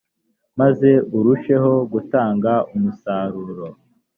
[0.59, 3.67] maze arusheho gutanga umusaruro